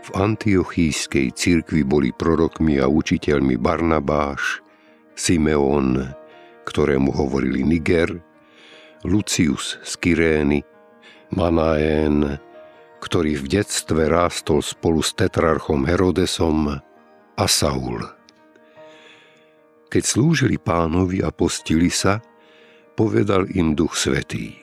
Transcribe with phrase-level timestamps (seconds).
[0.00, 4.64] v antiochískej cirkvi boli prorokmi a učiteľmi Barnabáš,
[5.12, 6.00] Simeon,
[6.64, 8.16] ktorému hovorili Niger,
[9.04, 10.60] Lucius z Kyrény,
[11.32, 12.40] Manaén,
[13.00, 16.80] ktorý v detstve rástol spolu s tetrarchom Herodesom
[17.36, 18.04] a Saul.
[19.90, 22.22] Keď slúžili pánovi a postili sa,
[22.94, 24.60] povedal im Duch Svetý.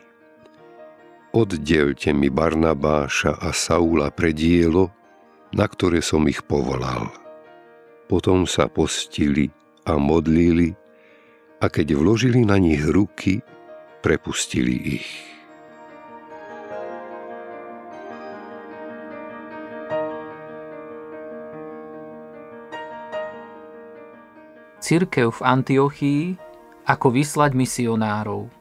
[1.36, 4.94] Oddelte mi Barnabáša a Saula pre dielo,
[5.56, 7.08] na ktoré som ich povolal.
[8.08, 9.52] Potom sa postili
[9.88, 10.76] a modlili
[11.60, 13.44] a keď vložili na nich ruky,
[14.04, 15.10] prepustili ich.
[24.78, 26.24] Cirkev v Antiochii
[26.88, 28.57] ako vyslať misionárov.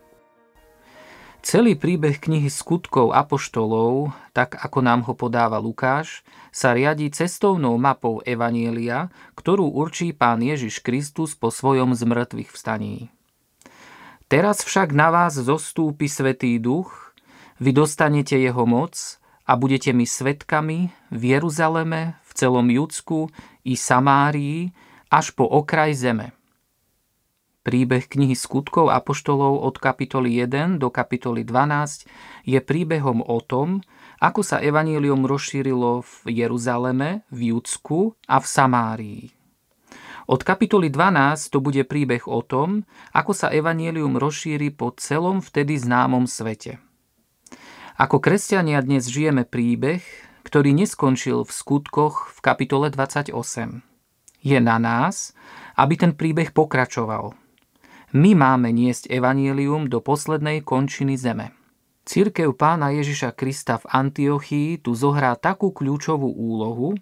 [1.47, 8.19] Celý príbeh knihy skutkov apoštolov, tak ako nám ho podáva Lukáš, sa riadi cestovnou mapou
[8.27, 13.15] Evanielia, ktorú určí pán Ježiš Kristus po svojom zmrtvých vstaní.
[14.27, 17.15] Teraz však na vás zostúpi Svetý Duch,
[17.63, 18.99] vy dostanete jeho moc
[19.47, 23.31] a budete mi svetkami v Jeruzaleme, v celom Judsku
[23.63, 24.75] i Samárii,
[25.15, 26.36] až po okraj zeme.
[27.67, 32.07] Príbeh knihy skutkov Apoštolov od kapitoly 1 do kapitoly 12
[32.47, 33.83] je príbehom o tom,
[34.23, 39.23] ako sa evanílium rozšírilo v Jeruzaleme, v Judsku a v Samárii.
[40.31, 45.75] Od kapitoly 12 to bude príbeh o tom, ako sa evanílium rozšíri po celom vtedy
[45.75, 46.79] známom svete.
[47.99, 50.07] Ako kresťania dnes žijeme príbeh,
[50.47, 53.35] ktorý neskončil v skutkoch v kapitole 28.
[54.39, 55.35] Je na nás,
[55.75, 57.35] aby ten príbeh pokračoval–
[58.15, 61.57] my máme niesť evanielium do poslednej končiny zeme.
[62.07, 66.95] Církev pána Ježiša Krista v Antiochii tu zohrá takú kľúčovú úlohu,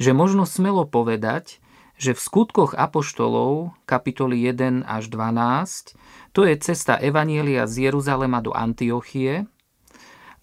[0.00, 1.60] že možno smelo povedať,
[2.00, 5.98] že v skutkoch apoštolov, kapitoly 1 až 12,
[6.32, 9.44] to je cesta Evanielia z Jeruzalema do Antiochie,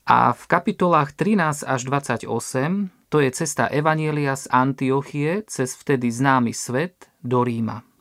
[0.05, 2.29] a v kapitolách 13 až 28
[3.09, 7.94] to je cesta Evanielia z Antiochie cez vtedy známy svet do Ríma.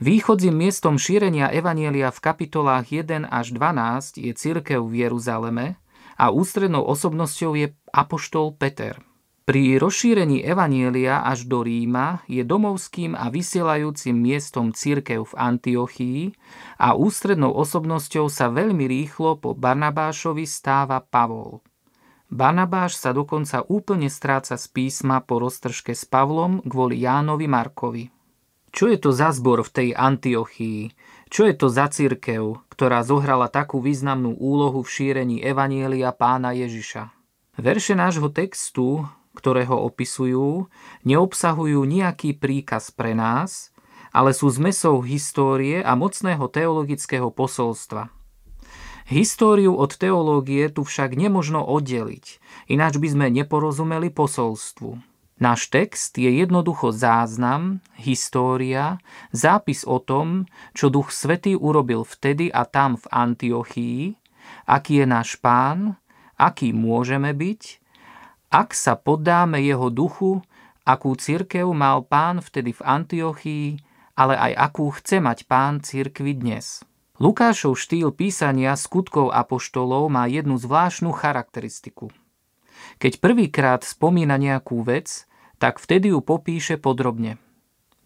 [0.00, 5.76] Východzím miestom šírenia Evanielia v kapitolách 1 až 12 je církev v Jeruzaleme
[6.16, 8.96] a ústrednou osobnosťou je apoštol Peter.
[9.44, 16.20] Pri rozšírení Evanielia až do Ríma je domovským a vysielajúcim miestom církev v Antiochii
[16.80, 21.60] a ústrednou osobnosťou sa veľmi rýchlo po Barnabášovi stáva Pavol.
[22.32, 28.19] Barnabáš sa dokonca úplne stráca z písma po roztržke s Pavlom kvôli Jánovi Markovi.
[28.70, 30.94] Čo je to za zbor v tej Antiochii?
[31.30, 37.10] Čo je to za církev, ktorá zohrala takú významnú úlohu v šírení Evanielia pána Ježiša?
[37.58, 40.70] Verše nášho textu, ktoré ho opisujú,
[41.02, 43.74] neobsahujú nejaký príkaz pre nás,
[44.14, 48.10] ale sú zmesou histórie a mocného teologického posolstva.
[49.10, 52.38] Históriu od teológie tu však nemožno oddeliť,
[52.70, 55.09] ináč by sme neporozumeli posolstvu.
[55.40, 59.00] Náš text je jednoducho záznam, história,
[59.32, 60.44] zápis o tom,
[60.76, 64.00] čo Duch Svetý urobil vtedy a tam v Antiochii,
[64.68, 65.96] aký je náš pán,
[66.36, 67.80] aký môžeme byť,
[68.52, 70.44] ak sa poddáme jeho duchu,
[70.84, 73.68] akú církev mal pán vtedy v Antiochii,
[74.20, 76.84] ale aj akú chce mať pán církvi dnes.
[77.16, 82.12] Lukášov štýl písania skutkov apoštolov má jednu zvláštnu charakteristiku.
[83.00, 85.29] Keď prvýkrát spomína nejakú vec,
[85.60, 87.36] tak vtedy ju popíše podrobne.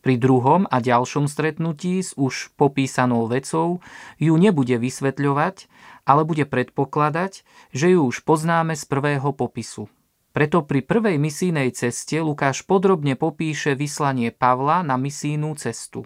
[0.04, 3.80] Pri druhom a ďalšom stretnutí s už popísanou vecou
[4.20, 5.70] ju nebude vysvetľovať,
[6.04, 7.40] ale bude predpokladať,
[7.72, 9.88] že ju už poznáme z prvého popisu.
[10.36, 16.04] Preto pri prvej misijnej ceste Lukáš podrobne popíše vyslanie Pavla na misijnú cestu.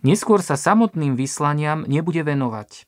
[0.00, 2.86] Neskôr sa samotným vyslaniam nebude venovať.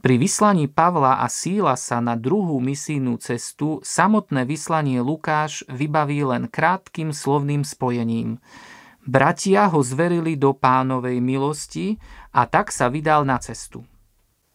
[0.00, 6.48] Pri vyslaní Pavla a Síla sa na druhú misijnú cestu samotné vyslanie Lukáš vybaví len
[6.48, 8.40] krátkým slovným spojením.
[9.04, 12.00] Bratia ho zverili do pánovej milosti
[12.32, 13.84] a tak sa vydal na cestu.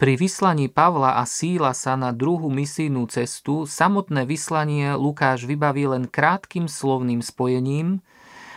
[0.01, 6.09] Pri vyslaní Pavla a Síla sa na druhú misijnú cestu samotné vyslanie Lukáš vybaví len
[6.09, 8.01] krátkým slovným spojením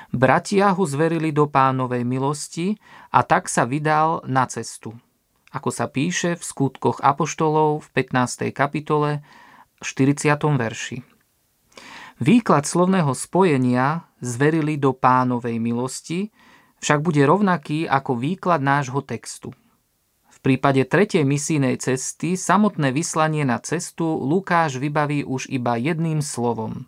[0.09, 2.81] Bratia ho zverili do pánovej milosti
[3.13, 4.97] a tak sa vydal na cestu
[5.49, 8.53] ako sa píše v skutkoch Apoštolov v 15.
[8.53, 9.25] kapitole
[9.81, 10.37] 40.
[10.37, 11.01] verši.
[12.19, 16.35] Výklad slovného spojenia zverili do pánovej milosti
[16.83, 19.55] však bude rovnaký ako výklad nášho textu.
[20.29, 26.87] V prípade tretej misijnej cesty samotné vyslanie na cestu Lukáš vybaví už iba jedným slovom.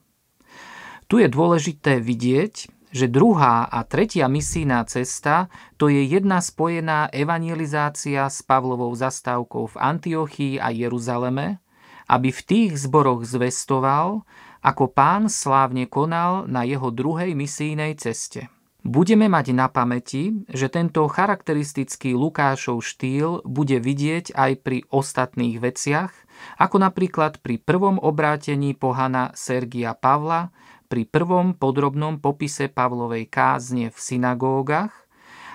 [1.10, 5.46] Tu je dôležité vidieť, že druhá a tretia misijná cesta
[5.78, 11.62] to je jedna spojená evangelizácia s Pavlovou zastávkou v Antiochii a Jeruzaleme,
[12.10, 14.26] aby v tých zboroch zvestoval,
[14.60, 18.50] ako pán slávne konal na jeho druhej misijnej ceste.
[18.80, 26.12] Budeme mať na pamäti, že tento charakteristický Lukášov štýl bude vidieť aj pri ostatných veciach,
[26.56, 30.48] ako napríklad pri prvom obrátení pohana Sergia Pavla
[30.90, 34.90] pri prvom podrobnom popise Pavlovej kázne v synagógach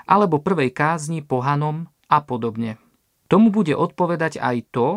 [0.07, 2.79] alebo prvej kázni pohanom a podobne.
[3.27, 4.87] Tomu bude odpovedať aj to,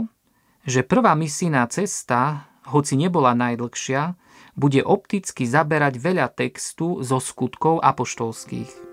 [0.63, 4.15] že prvá misijná cesta, hoci nebola najdlhšia,
[4.55, 8.88] bude opticky zaberať veľa textu zo skutkov apoštolských.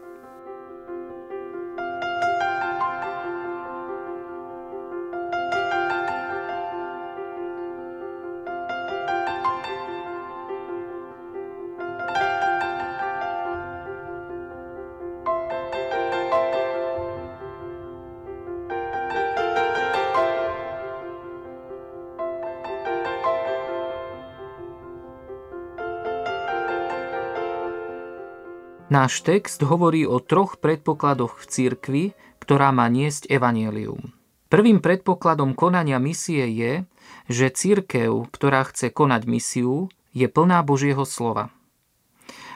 [28.85, 32.03] Náš text hovorí o troch predpokladoch v cirkvi,
[32.37, 34.13] ktorá má niesť evanielium.
[34.45, 36.85] Prvým predpokladom konania misie je,
[37.25, 41.49] že církev, ktorá chce konať misiu, je plná Božieho slova.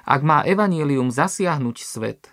[0.05, 2.29] Ak má evanielium zasiahnuť svet,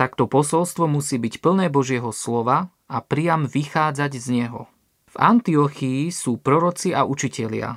[0.00, 4.72] tak to posolstvo musí byť plné Božieho slova a priam vychádzať z neho.
[5.12, 7.76] V Antiochii sú proroci a učitelia,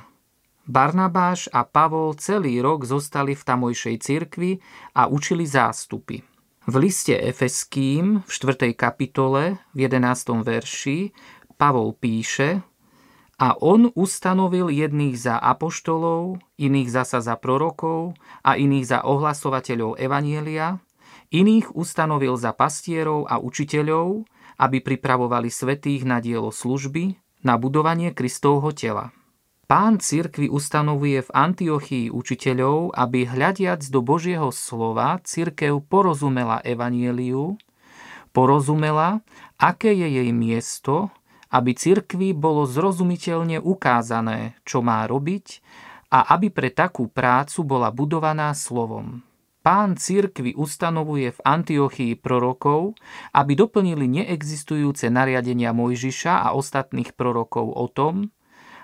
[0.68, 4.60] Barnabáš a Pavol celý rok zostali v tamojšej cirkvi
[4.92, 6.20] a učili zástupy.
[6.68, 8.76] V liste Efeským v 4.
[8.76, 10.44] kapitole v 11.
[10.44, 11.16] verši
[11.56, 12.60] Pavol píše
[13.40, 18.12] a on ustanovil jedných za apoštolov, iných zasa za prorokov
[18.44, 20.84] a iných za ohlasovateľov Evanielia,
[21.32, 24.28] iných ustanovil za pastierov a učiteľov,
[24.60, 29.16] aby pripravovali svetých na dielo služby, na budovanie Kristovho tela.
[29.68, 37.60] Pán cirkvi ustanovuje v Antiochii učiteľov, aby hľadiac do Božieho slova cirkev porozumela evanieliu,
[38.32, 39.20] porozumela,
[39.60, 41.12] aké je jej miesto,
[41.52, 45.60] aby cirkvi bolo zrozumiteľne ukázané, čo má robiť
[46.16, 49.20] a aby pre takú prácu bola budovaná slovom.
[49.60, 52.96] Pán cirkvi ustanovuje v Antiochii prorokov,
[53.36, 58.32] aby doplnili neexistujúce nariadenia Mojžiša a ostatných prorokov o tom,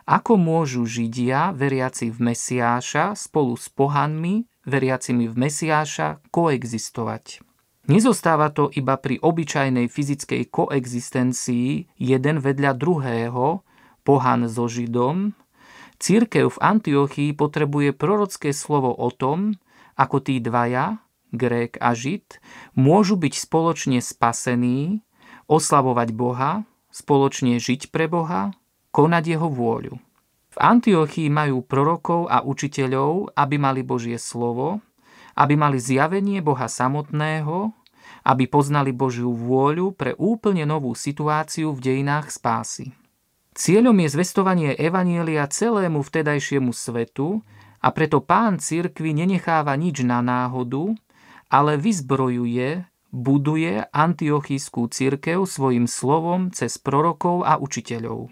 [0.05, 7.41] ako môžu Židia, veriaci v Mesiáša, spolu s pohanmi, veriacimi v Mesiáša, koexistovať?
[7.85, 13.61] Nezostáva to iba pri obyčajnej fyzickej koexistencii jeden vedľa druhého,
[14.05, 15.37] pohan so Židom.
[16.01, 19.57] Církev v Antiochii potrebuje prorocké slovo o tom,
[20.01, 21.01] ako tí dvaja,
[21.35, 22.41] Grék a Žid,
[22.73, 25.05] môžu byť spoločne spasení,
[25.51, 28.55] oslavovať Boha, spoločne žiť pre Boha,
[28.95, 29.99] konať Jeho vôľu.
[30.55, 34.79] V Antiochii majú prorokov a učiteľov, aby mali Božie slovo,
[35.35, 37.75] aby mali zjavenie Boha samotného,
[38.23, 42.95] aby poznali Božiu vôľu pre úplne novú situáciu v dejinách spásy.
[43.55, 47.43] Cieľom je zvestovanie Evanielia celému vtedajšiemu svetu
[47.83, 50.95] a preto pán cirkvi nenecháva nič na náhodu,
[51.51, 58.31] ale vyzbrojuje, buduje antiochijskú cirkev svojim slovom cez prorokov a učiteľov.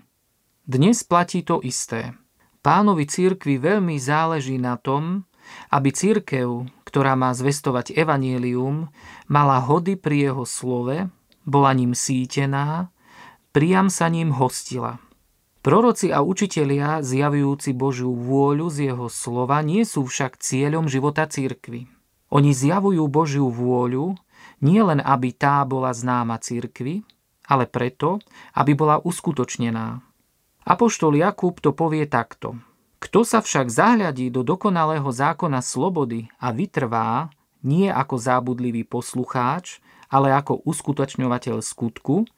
[0.73, 2.17] Dnes platí to isté.
[2.65, 5.29] Pánovi církvi veľmi záleží na tom,
[5.69, 8.89] aby církev, ktorá má zvestovať evanielium,
[9.29, 11.13] mala hody pri jeho slove,
[11.45, 12.89] bola ním sítená,
[13.53, 14.97] priam sa ním hostila.
[15.61, 21.85] Proroci a učitelia, zjavujúci Božiu vôľu z jeho slova, nie sú však cieľom života církvy.
[22.33, 24.17] Oni zjavujú Božiu vôľu,
[24.65, 27.05] nie len aby tá bola známa církvy,
[27.45, 28.25] ale preto,
[28.57, 30.01] aby bola uskutočnená.
[30.63, 32.59] Apoštol Jakub to povie takto.
[33.03, 37.35] Kto sa však zahľadí do dokonalého zákona slobody a vytrvá,
[37.67, 42.31] nie ako zábudlivý poslucháč, ale ako uskutočňovateľ skutku,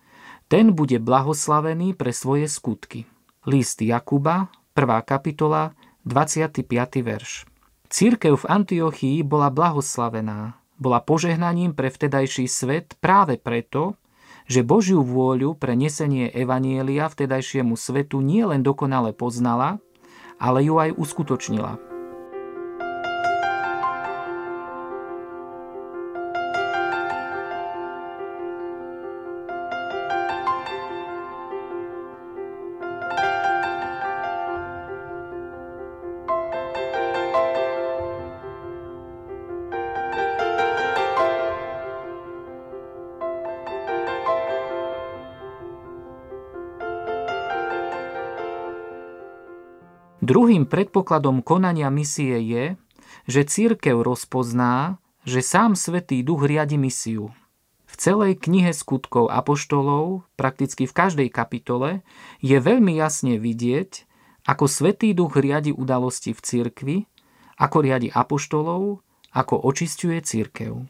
[0.48, 3.04] ten bude blahoslavený pre svoje skutky.
[3.44, 5.04] List Jakuba, 1.
[5.04, 5.76] kapitola,
[6.08, 6.64] 25.
[7.04, 7.44] verš.
[7.92, 14.00] Církev v Antiochii bola blahoslavená, bola požehnaním pre vtedajší svet práve preto,
[14.44, 19.80] že Božiu vôľu pre nesenie Evanielia vtedajšiemu svetu nie len dokonale poznala,
[20.36, 21.93] ale ju aj uskutočnila.
[50.24, 52.64] Druhým predpokladom konania misie je,
[53.28, 54.96] že církev rozpozná,
[55.28, 57.36] že sám Svetý Duch riadi misiu.
[57.84, 62.00] V celej knihe skutkov apoštolov, prakticky v každej kapitole,
[62.40, 64.08] je veľmi jasne vidieť,
[64.48, 66.98] ako Svetý Duch riadi udalosti v cirkvi,
[67.60, 70.88] ako riadi apoštolov, ako očistuje církev.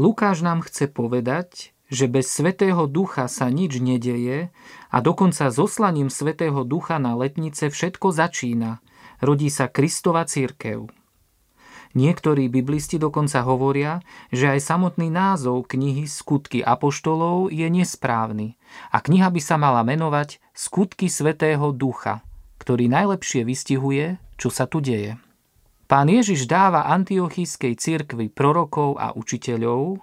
[0.00, 4.48] Lukáš nám chce povedať, že bez Svetého Ducha sa nič nedeje
[4.88, 8.80] a dokonca zoslaním Svetého Ducha na letnice všetko začína.
[9.20, 10.88] Rodí sa Kristova církev.
[11.92, 14.00] Niektorí biblisti dokonca hovoria,
[14.32, 18.56] že aj samotný názov knihy Skutky apoštolov je nesprávny
[18.88, 22.24] a kniha by sa mala menovať Skutky Svetého Ducha,
[22.56, 25.20] ktorý najlepšie vystihuje, čo sa tu deje.
[25.84, 30.00] Pán Ježiš dáva antiochijskej cirkvi prorokov a učiteľov,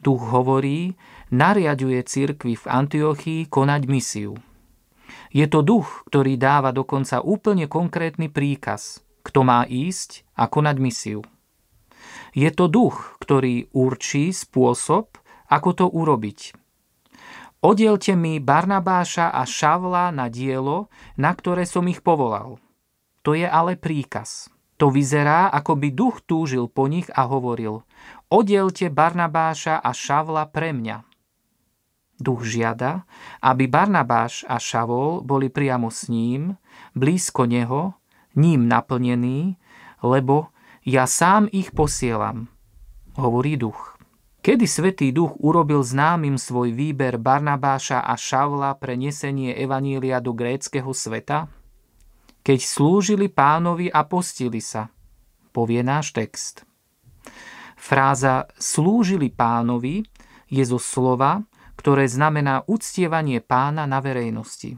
[0.00, 0.96] duch hovorí,
[1.30, 4.34] nariaduje cirkvi v Antiochii konať misiu.
[5.34, 11.20] Je to duch, ktorý dáva dokonca úplne konkrétny príkaz, kto má ísť a konať misiu.
[12.36, 15.18] Je to duch, ktorý určí spôsob,
[15.50, 16.54] ako to urobiť.
[17.64, 22.62] Odielte mi Barnabáša a Šavla na dielo, na ktoré som ich povolal.
[23.26, 24.52] To je ale príkaz.
[24.76, 27.82] To vyzerá, ako by duch túžil po nich a hovoril,
[28.28, 31.15] odielte Barnabáša a Šavla pre mňa.
[32.16, 33.04] Duch žiada,
[33.44, 36.56] aby Barnabáš a Šavol boli priamo s ním,
[36.96, 37.92] blízko neho,
[38.36, 39.60] ním naplnení,
[40.00, 40.48] lebo
[40.86, 42.48] ja sám ich posielam,
[43.20, 43.96] hovorí duch.
[44.40, 50.94] Kedy Svetý duch urobil známym svoj výber Barnabáša a Šavla pre nesenie Evanília do gréckého
[50.94, 51.50] sveta?
[52.46, 54.86] Keď slúžili pánovi a postili sa,
[55.50, 56.62] povie náš text.
[57.74, 60.06] Fráza slúžili pánovi
[60.46, 61.42] je zo slova,
[61.86, 64.74] ktoré znamená uctievanie pána na verejnosti.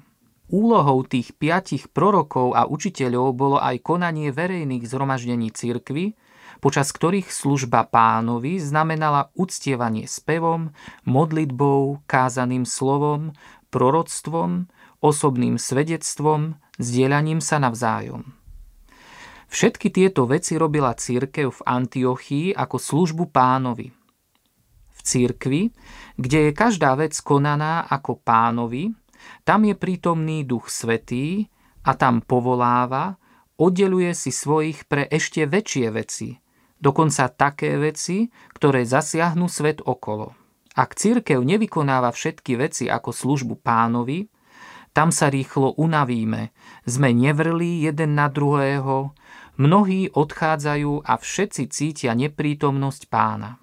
[0.53, 6.21] Úlohou tých piatich prorokov a učiteľov bolo aj konanie verejných zhromaždení cirkvy,
[6.61, 10.77] počas ktorých služba pánovi znamenala uctievanie spevom,
[11.09, 13.33] modlitbou, kázaným slovom,
[13.73, 14.69] proroctvom,
[15.01, 18.37] osobným svedectvom, zdieľaním sa navzájom.
[19.49, 23.97] Všetky tieto veci robila církev v Antiochii ako službu pánovi.
[25.09, 25.73] Církvi
[26.19, 28.91] kde je každá vec konaná ako pánovi,
[29.47, 31.47] tam je prítomný duch svetý
[31.87, 33.15] a tam povoláva,
[33.55, 36.35] oddeluje si svojich pre ešte väčšie veci,
[36.83, 40.35] dokonca také veci, ktoré zasiahnu svet okolo.
[40.75, 44.27] Ak církev nevykonáva všetky veci ako službu pánovi,
[44.91, 46.51] tam sa rýchlo unavíme,
[46.83, 49.15] sme nevrli jeden na druhého,
[49.55, 53.63] mnohí odchádzajú a všetci cítia neprítomnosť pána.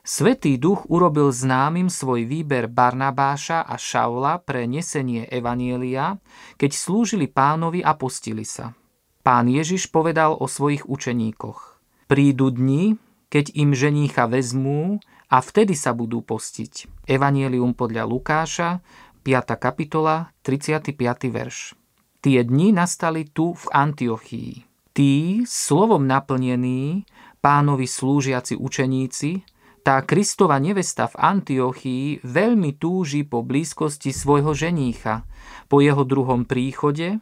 [0.00, 6.16] Svetý duch urobil známym svoj výber Barnabáša a Šaula pre nesenie Evanielia,
[6.56, 8.72] keď slúžili pánovi a postili sa.
[9.20, 11.76] Pán Ježiš povedal o svojich učeníkoch.
[12.08, 12.96] Prídu dni,
[13.28, 17.04] keď im ženícha vezmú a vtedy sa budú postiť.
[17.04, 18.80] Evanielium podľa Lukáša,
[19.20, 19.60] 5.
[19.60, 20.96] kapitola, 35.
[21.28, 21.76] verš.
[22.24, 24.52] Tie dni nastali tu v Antiochii.
[24.96, 27.04] Tí, slovom naplnení,
[27.44, 29.44] pánovi slúžiaci učeníci,
[29.80, 35.24] tá Kristova nevesta v Antiochii veľmi túži po blízkosti svojho ženícha,
[35.72, 37.18] po jeho druhom príchode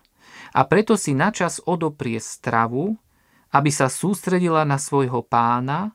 [0.52, 2.98] a preto si načas odoprie stravu,
[3.54, 5.94] aby sa sústredila na svojho pána,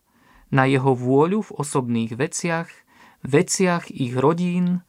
[0.49, 2.69] na jeho vôľu v osobných veciach,
[3.27, 4.81] veciach ich rodín,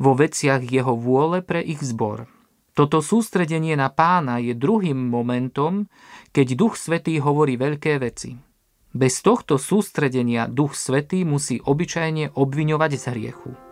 [0.00, 2.26] vo veciach jeho vôle pre ich zbor.
[2.74, 5.86] Toto sústredenie na pána je druhým momentom,
[6.32, 8.36] keď Duch Svetý hovorí veľké veci–
[8.90, 13.69] bez tohto sústredenia Duch Svetý musí obyčajne obviňovať z hriechu.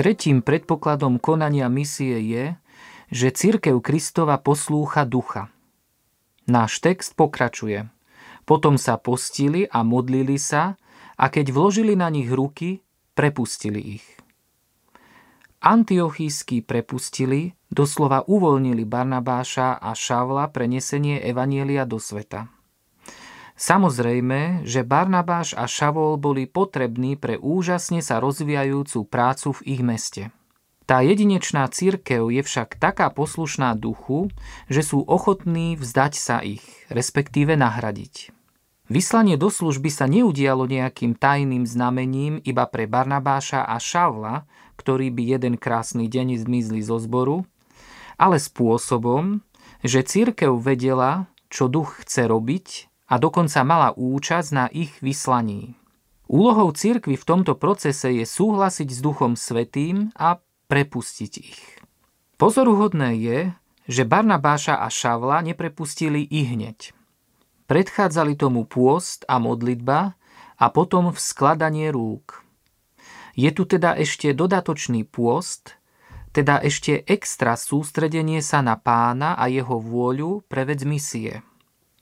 [0.00, 2.56] Tretím predpokladom konania misie je,
[3.12, 5.52] že církev Kristova poslúcha ducha.
[6.48, 7.84] Náš text pokračuje.
[8.48, 10.80] Potom sa postili a modlili sa
[11.20, 12.80] a keď vložili na nich ruky,
[13.12, 14.06] prepustili ich.
[15.60, 22.48] Antiochísky prepustili, doslova uvoľnili Barnabáša a Šavla pre nesenie Evanielia do sveta.
[23.60, 30.22] Samozrejme, že Barnabáš a Šavol boli potrební pre úžasne sa rozvíjajúcu prácu v ich meste.
[30.88, 34.32] Tá jedinečná církev je však taká poslušná duchu,
[34.72, 38.32] že sú ochotní vzdať sa ich, respektíve nahradiť.
[38.88, 44.48] Vyslanie do služby sa neudialo nejakým tajným znamením iba pre Barnabáša a Šavla,
[44.80, 47.44] ktorí by jeden krásny deň zmizli zo zboru,
[48.16, 49.44] ale spôsobom,
[49.84, 55.74] že církev vedela, čo duch chce robiť a dokonca mala účasť na ich vyslaní.
[56.30, 60.38] Úlohou cirkvy v tomto procese je súhlasiť s Duchom Svetým a
[60.70, 61.58] prepustiť ich.
[62.38, 63.38] Pozoruhodné je,
[63.90, 66.94] že Barnabáša a Šavla neprepustili i hneď.
[67.66, 70.14] Predchádzali tomu pôst a modlitba
[70.54, 72.46] a potom vskladanie rúk.
[73.34, 75.74] Je tu teda ešte dodatočný pôst,
[76.30, 81.42] teda ešte extra sústredenie sa na pána a jeho vôľu pre vec misie–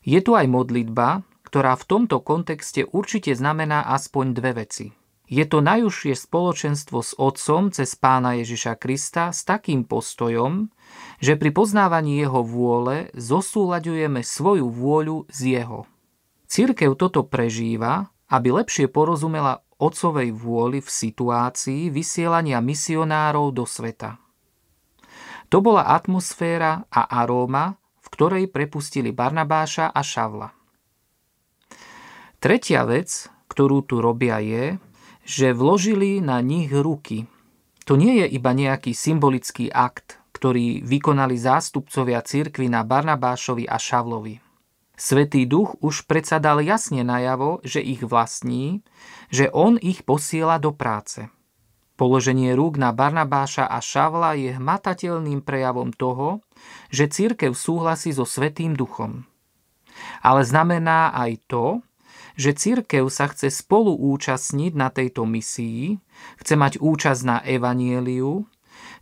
[0.09, 4.87] je tu aj modlitba, ktorá v tomto kontexte určite znamená aspoň dve veci.
[5.29, 10.73] Je to najúžšie spoločenstvo s Otcom cez Pána Ježiša Krista s takým postojom,
[11.21, 15.85] že pri poznávaní Jeho vôle zosúľaďujeme svoju vôľu z Jeho.
[16.49, 24.16] Církev toto prežíva, aby lepšie porozumela Otcovej vôli v situácii vysielania misionárov do sveta.
[25.53, 27.77] To bola atmosféra a aróma,
[28.18, 30.50] ktorej prepustili Barnabáša a Šavla.
[32.42, 34.74] Tretia vec, ktorú tu robia je,
[35.22, 37.31] že vložili na nich ruky.
[37.87, 44.42] To nie je iba nejaký symbolický akt, ktorý vykonali zástupcovia cirkvy na Barnabášovi a Šavlovi.
[44.98, 48.83] Svetý duch už predsa dal jasne najavo, že ich vlastní,
[49.31, 51.31] že on ich posiela do práce–
[51.99, 56.47] Položenie rúk na Barnabáša a Šavla je hmatateľným prejavom toho,
[56.95, 59.27] že církev súhlasí so Svetým duchom.
[60.23, 61.67] Ale znamená aj to,
[62.39, 65.99] že církev sa chce spolu účastniť na tejto misii,
[66.39, 68.47] chce mať účasť na evanieliu,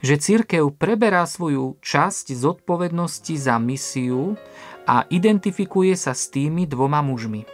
[0.01, 4.41] že církev preberá svoju časť zodpovednosti za misiu
[4.89, 7.45] a identifikuje sa s tými dvoma mužmi.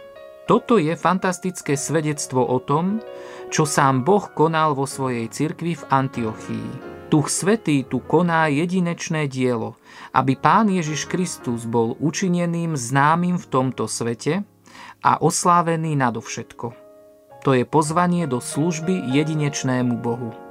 [0.43, 2.99] Toto je fantastické svedectvo o tom,
[3.47, 6.67] čo sám Boh konal vo svojej cirkvi v Antiochii.
[7.07, 9.79] Duch Svetý tu koná jedinečné dielo,
[10.11, 14.43] aby Pán Ježiš Kristus bol učineným známym v tomto svete
[14.99, 16.75] a oslávený nadovšetko.
[17.47, 20.42] To je pozvanie do služby jedinečnému Bohu.